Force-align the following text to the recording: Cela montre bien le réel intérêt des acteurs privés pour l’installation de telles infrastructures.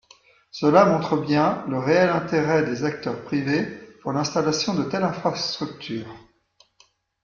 Cela 0.49 0.85
montre 0.85 1.15
bien 1.15 1.63
le 1.67 1.77
réel 1.77 2.09
intérêt 2.09 2.65
des 2.65 2.83
acteurs 2.85 3.23
privés 3.23 3.67
pour 4.01 4.13
l’installation 4.13 4.73
de 4.73 4.85
telles 4.85 5.03
infrastructures. 5.03 6.11